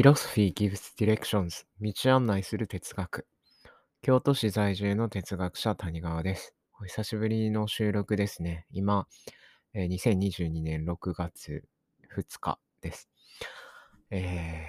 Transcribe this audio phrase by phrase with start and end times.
[0.00, 3.26] Philosophy gives directions 道案内する哲学
[4.00, 6.54] 京都市在住の哲学者谷川です。
[6.80, 8.68] お久しぶりの収録ですね。
[8.70, 9.08] 今、
[9.74, 11.64] えー2022年6月
[12.16, 13.08] 2日です。
[14.12, 14.66] え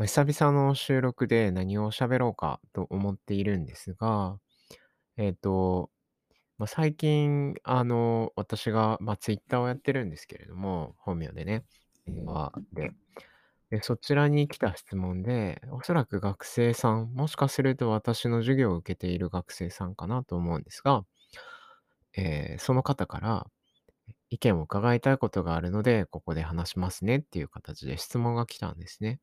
[0.00, 4.40] ー久々の収録で何を喋ろうかと思っているんですが、
[5.16, 5.90] えっ、と、
[6.66, 11.62] 最近、あの、私が、まあ、Twitter をやってるんですけれども、本名でね、
[12.72, 12.90] で、
[13.74, 21.04] で、そちらに来た質問で、おそらく学生さん、もしかすると私の授業を受けている学生さんかなと思うんですが、
[22.16, 23.46] えーその方から
[24.30, 29.20] 意見を伺いたいことがあるので、ここで話しますねっていう形で質問が来たんですね。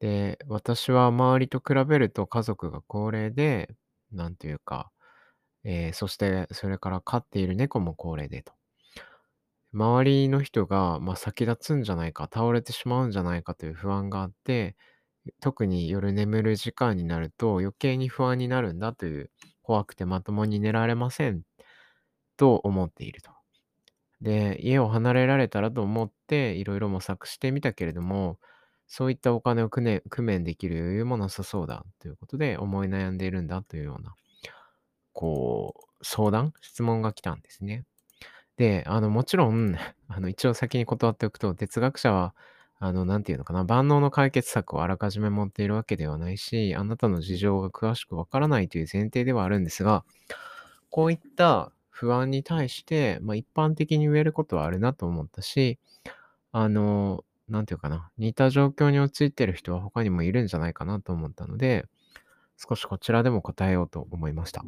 [0.00, 3.74] で、私は周りと比べると家族が高齢で、
[4.12, 4.90] なんというか、
[5.64, 8.52] えーそしてそれから飼っている猫も高齢でと。
[9.74, 14.76] 周りの人が、まあ、先立つんじゃないか、倒れてしまうんじゃないかという不安があって、
[15.40, 19.30] 特に夜眠る時間になると余計に不安になるんだという、
[19.62, 21.42] 怖くてまともに寝られません
[22.36, 23.30] と思っていると。
[24.20, 28.38] で、家を離れられたらと思っていろいろ模索してみたけれども、
[28.86, 34.14] そういったお金を工面工面できる余裕もなさそうだということで思い悩んでいるんだというような、
[35.12, 37.84] こう、相談、質問が来たんですね。
[38.56, 39.74] で、あの、もちろん、
[40.08, 42.34] あの、一応先に断っておくと、哲学者は、
[42.78, 50.04] あの、なんていうのかな、万能の解決策をあらかじめ持っているわけではないし、あなたの事情が詳しくわからないという前提ではあるんですが、
[50.90, 55.78] こういった不安に対して、まあ、一般的に言えることはあるなと思ったし、
[56.52, 61.86] あの、なんていうかな、似た状況に陥っている人は他にもいるんじゃないかなと思ったので、
[62.56, 64.64] 少しこちらでも答えようと思いました。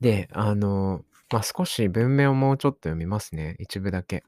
[0.00, 3.56] で、あの、まあ、少し文面をもうちょっと読みますね。
[3.58, 4.24] 一部だけ。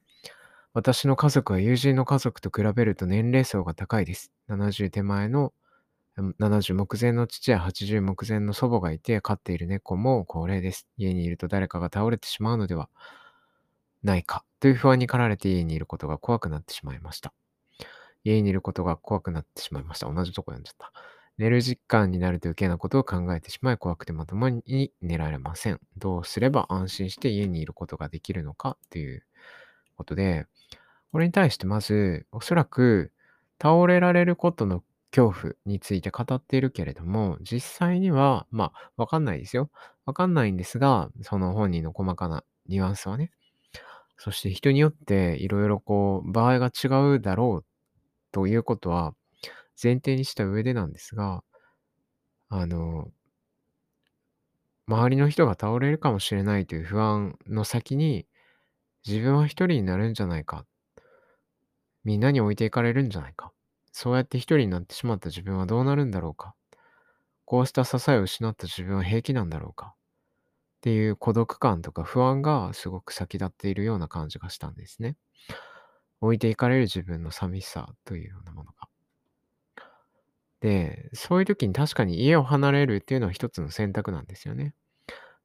[0.72, 4.32] 私の家族は友人の家族と比べると年齢層が高いです。
[4.48, 5.52] 70手前の、
[6.38, 10.86] 70目前の父や80目前の祖母がいて、飼っている猫も高齢です。
[10.96, 12.88] 家にいると誰かが倒れてしまうのでは
[14.02, 17.32] ないかという不安に駆られて家にいることが怖くなってしまいました。
[18.24, 20.12] 家にいることが怖くなってしまいました。
[20.12, 20.92] 同じとこ読んじゃった。
[21.40, 25.80] 寝る時間になると余計なことを考えてしまい怖くてまともに寝られません。
[25.96, 29.24] どうすれば安心して家にいることができるのかという
[29.96, 30.44] ことで、
[31.12, 33.10] これに対してまず、おそらく
[33.58, 34.84] 倒れられることの
[35.16, 39.70] 恐怖について語っているけれども、実際には、まあ、わかんないですよ。
[40.04, 43.30] わかんないんですが、その本人の細かなニュアンスはね。
[44.18, 47.64] そして人によっていろいろこう、場合が違うだろう
[48.30, 49.14] ということは
[49.82, 51.42] 前提にした上でなんですが、
[52.50, 53.10] あの、
[54.86, 58.26] 周りの人が倒れるかもしれないという不安の先に、
[59.06, 60.66] 自分は一人になるんじゃないか。
[62.04, 63.52] みんなに置いていかれるんじゃないか。
[63.92, 66.54] そうやって一人になってしまった自分はどうなるんだろうか。
[67.46, 69.94] こうした支えを失った自分は平気なんだろうか。
[70.78, 75.16] っていう孤独感とか不安がすごく先立っているような感じがしたんですね。
[76.22, 78.89] 置いていかれる自分の寂しさというようなものが。
[80.60, 84.74] で、そういう時に確かに家を離れるっていうのは一つの選択なんですよね。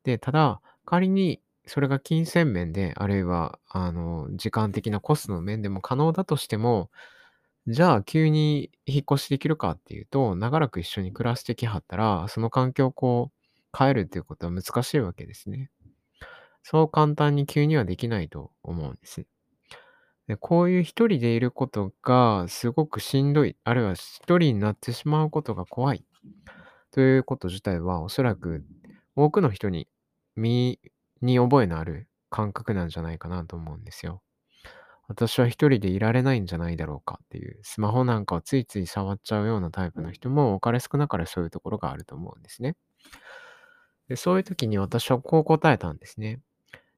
[0.04, 6.92] で、ただ、仮にそれが金銭面で、あるいは、あの、時間的なコストの面でも可能だとしても、
[7.68, 15.72] じゃあ急に引っ越しできるかっていうと、長らく一緒に暮らしてきはったら、その環境をこう変えるっていうことは難しいわけですね。
[16.64, 19.26] そう簡単に急にはできないと思うんです。
[20.28, 26.04] で、こういう一人でいることがすごくしんどい、あるいは一人になってしまうことが怖い
[26.92, 28.66] ということ自体は、おそらく
[29.16, 29.88] 多くの人に
[30.36, 30.80] 身
[31.22, 34.22] に覚えのある感覚なんじゃないかなと思うんですよ。
[35.08, 42.76] 私は一人でいられないんじゃないだろうかっていう、スマホなんかをついつい触っちゃうようなタイプの人も多かれ少なかれそういうところがあると思うんですね。
[44.08, 46.40] でそういう時に私はこう答えたんですね。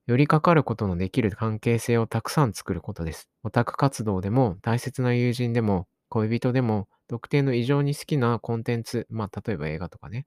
[0.07, 3.30] 寄りかかることのできる関係性をたくさん作ることです。
[3.44, 10.25] オタク活動でも、大切な友人でも、恋人でも、特定の異常に好きなコンテンツ、まあ、例えば映画とかね、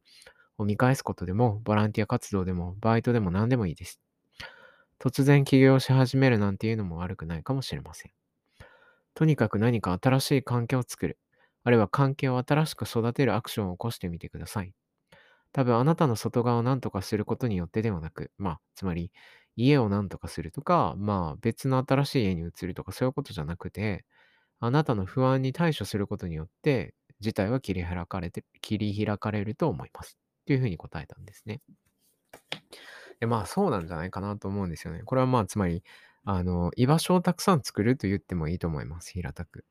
[0.59, 4.01] を見返すことでも、ボランティア活動でも、バイトでも何でもいいです。
[4.99, 8.13] 突然起業し始めるなんていうのも悪くないかもしれません。
[9.15, 11.19] とにかく何か新しい環境を作る、
[11.65, 14.75] あるいは関係を新しく育てるアクションを起こしてみてください。
[15.53, 19.11] 多分あなたの外側を何とかすることによってではなく、まあ、つまり
[19.57, 24.05] 家を何とかするとか、まあ別の新しい家に移るとかそういうことじゃなくて、
[24.61, 30.19] あなたの不安に対処することによって、事態は切り開かれて、切り開かれると思います。
[30.47, 31.61] というふうに答えたんですね。
[33.21, 35.03] でまあそうなんじゃないかなと思うんですよね。
[35.05, 35.83] これはまあつまり、
[36.25, 39.13] あの、居場所をたくさん作ると言ってもいいと思います。
[39.13, 39.65] 平たく。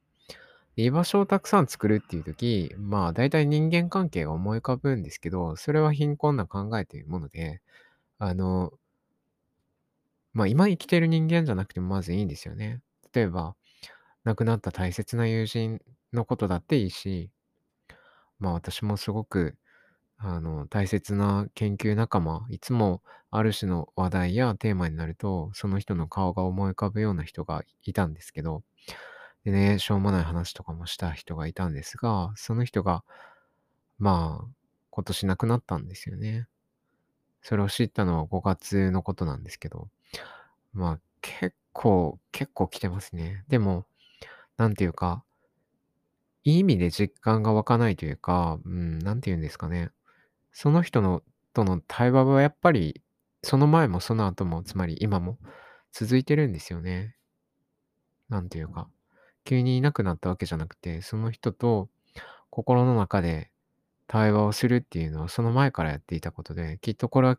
[0.75, 7.61] 居場所をたくさん作るっていう時、まあ、大体人間関係が思い浮かぶんですけど、それは貧困な考えというもので、
[8.19, 8.71] あの、
[10.33, 12.81] まあ、今生きてる人間じゃなくてもまずいいんですよね。
[13.13, 13.55] 例えば、
[14.23, 15.81] 亡くなった大切な友人
[16.13, 17.31] のことだっていいし、
[18.39, 19.57] まあ、私もすごく、
[20.17, 28.63] あの、大切な研究仲間、いつもある種の話題やテーマになると、その人の顔が思い浮かぶような人がいたんですけど、
[29.45, 33.03] でね、しょうもない話とかもした人がいたんですが、その人が、
[33.99, 34.47] まあ、
[34.91, 36.47] 今年亡くなったんですよね。
[37.41, 39.89] それを知ったのは5月のことなんですけど、
[40.73, 43.43] まあ、結構、結構来てますね。
[43.47, 43.85] でも、
[44.57, 45.23] なんていうか、
[46.43, 49.91] いい意味で実感が湧かないというか、うん、なんて言うんですかね。
[50.51, 51.21] その人の
[51.53, 53.01] との対話はやっぱり、
[53.43, 55.37] その前もその後も、つまり今も
[55.91, 57.15] 続いてるんですよね。
[58.29, 58.89] なんていうか、
[59.45, 61.89] 急にいなくなったわけじゃなくて、その人と
[62.49, 63.51] 心の中で
[64.09, 67.37] 対話をするっていうのはその前からやっていたことで、きっとこれは、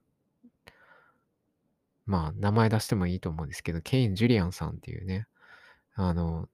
[2.06, 5.26] まあ、名前出してもいいと思うんですけど、ケイン・ジュリアンさんっていうね、
[5.96, 6.48] あの、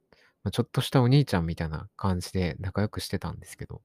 [0.50, 3.82] ちょっとしたお兄ちゃんみたいな感じで仲良くしてたんですけど、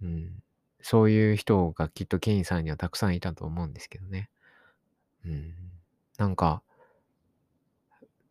[0.00, 0.42] うん、
[0.80, 4.30] そういう人がきっとケインさんにはたくさんいたと思うんですけどね。
[5.26, 5.54] うん、
[6.16, 6.62] なんか、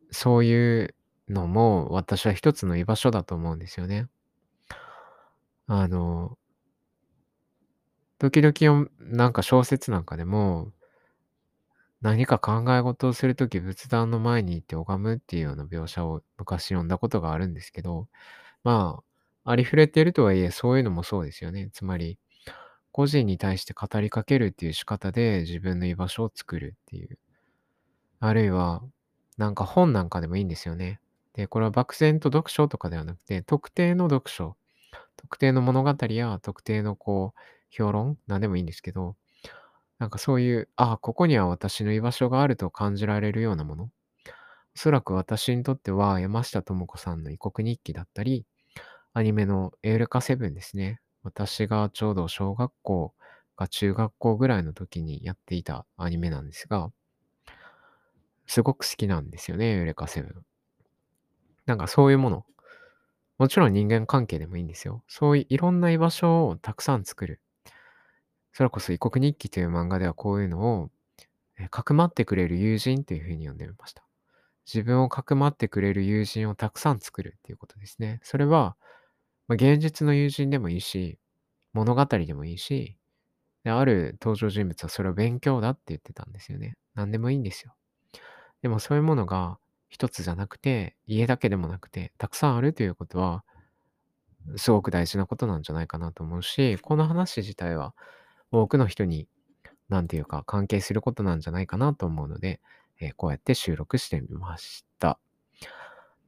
[0.09, 0.95] そういう
[1.29, 4.07] のも私は一つの居場所だと思うんですよね。
[5.67, 6.39] あの、
[8.19, 10.71] 時々なんか小説なんかでも、
[12.01, 18.07] 何か考え事をするとき仏壇の前に行って拝むっていうような描写を昔読んだことがあるんですけど、
[18.63, 19.01] ま
[19.45, 21.69] あ、ありふれているとはいえ、そういうのもそうですよね。
[21.73, 22.17] つまり、
[22.91, 27.17] 個人に対して語りかけるっていう仕方で自分の居場所を作るっていう。
[28.19, 28.83] あるいは、
[29.37, 30.99] なんか本なんかでもいいんですよね。
[31.33, 34.55] で、これは漠然と読書とかではなくて、特定の読書、
[35.17, 37.39] 特定の物語や特定のこう、
[37.75, 39.15] 評論、なんでもいいんですけど、
[39.99, 43.83] なんかそういう、ああ、ここには私の居場所があると感じられるようなもの。
[43.83, 43.89] お
[44.75, 48.45] そらく私にとっては山下智子さんの異国日記だったり、
[49.13, 50.99] アニメのエウレカセブンですね。
[51.23, 53.13] 私がちょうど小学校
[53.55, 56.91] か中学校ぐらいの時にやっていたアニメなんですが、
[58.47, 60.45] すごく好きなんですよね、エウレカセブン。
[61.65, 62.45] なんかそういうもの。
[63.37, 65.03] もちろん人間関係でもいいんですよ。
[65.07, 67.41] そういういろんな居場所をたくさん作る。
[68.55, 70.89] それこそ異国日記という漫画ではこういうのを、
[71.59, 74.05] え、かくまってくれる友人という風に呼んでみました。
[74.65, 78.21] 自分をかくまってくれる友人をたくさん作るっていうことですね。
[78.23, 78.77] それは、
[79.49, 81.19] ま、現実の友人でもいいし、
[81.73, 82.97] 物語でもいいし、
[83.65, 86.75] で、ある登場人物はそれを勉強だって言ってたんですよね。
[86.95, 87.75] 何でもいいんですよ。
[88.61, 89.59] でもそういうものが
[89.89, 93.45] 一つじゃなくて、家だけでもなくて、たくさんあるということは、
[94.57, 97.93] すごく大事なことなんじゃないかなと思うし、この話自体は
[98.61, 99.27] 多くの人に、
[99.89, 102.59] なんていうか、関係することなんじゃないかなと思うので、
[102.99, 105.19] え、こうやって収録してみました。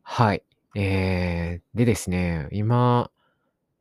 [0.03, 0.43] はい。
[0.75, 3.09] えー、でですね、今、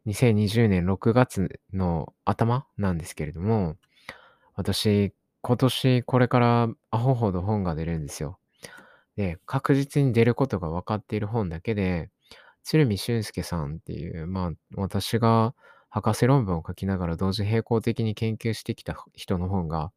[0.06, 3.76] 2020年6月の頭なんですけれども、
[4.54, 5.12] 私、
[5.42, 8.38] 今年これからアホほど本が出るんですよ。
[9.16, 12.10] で、確実に出ることが分かっている本だけで、
[12.62, 15.54] 鶴見俊介さんっていう、まあ、私が
[15.96, 19.92] 博士論文を書きながら同時並行的に研究してきた人の本が、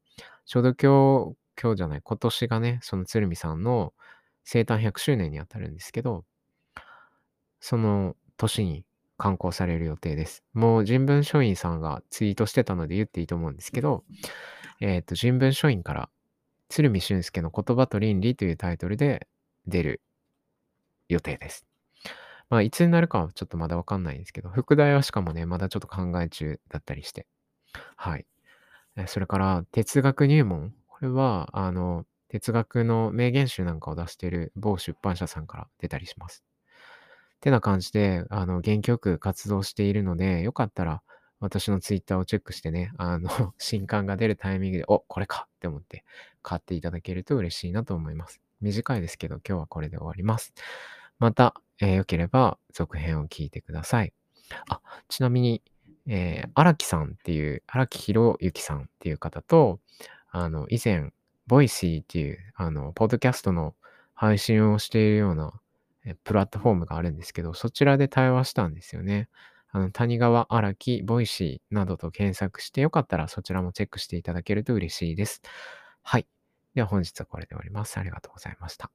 [0.45, 3.91] ちょうど今日、今日じゃない、今年がね、その鶴見さんの
[4.45, 6.23] 生誕100周年にあたるんですけど、
[7.59, 8.85] その年に
[9.17, 10.45] 刊行される予定です。
[10.53, 14.05] もう人文書院さんがツイートしてたので言っていいと思うんですけど、
[14.79, 16.09] えっ、と、人文書院から
[16.69, 19.27] 鶴見俊介の言葉と倫理というタイトルで
[19.67, 20.01] 出る
[21.09, 21.68] 予定です。
[22.49, 27.27] まあ、いつになるかはちょっとまだわかんないんですけど、副題はしかもね、まだちょっと考え中だったりして。
[27.95, 28.25] はい。
[29.07, 30.73] それから、哲学入門？
[30.87, 36.43] これは、あの、哲学の名言集なんかを出している某出版社さんから出たりします。
[37.37, 41.01] ってな感じで、あの、元気よく活動しているので、よかったら、
[41.39, 46.03] 私のツイッターをチェックしてね、あの、 新刊が出るタイミングで、お、これかって思って
[46.41, 48.41] 買っていただけると嬉しいなと思います。
[48.59, 50.53] 短いですけど、今日はこれで終わります。
[51.17, 54.13] また、えー、よければ続編を聞いてください。
[54.67, 55.61] あ、ちなみに、
[56.07, 59.79] えー、荒木さんっていう、荒木博之さんっていう方と、
[60.31, 61.11] あの、以前、
[61.47, 63.75] ボイシーっていう、あの、ポッドキャストの
[64.13, 65.53] 配信をしているような、
[66.23, 69.29] プラットフォームがあるんですけど、そちらで対話したんですよね。
[69.71, 75.41] あの、谷川荒木、ボイシーなどと検索してよかったらそちらもチェックしていただけると嬉しいです。
[76.01, 76.25] はい。
[76.73, 77.97] では本日はこれで終わります。
[77.99, 78.89] ありがとうございました。